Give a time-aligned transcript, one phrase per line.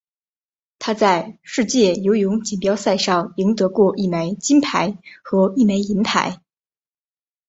[0.79, 6.41] 他在世界游泳锦标赛上赢得过一枚金牌和一枚银牌。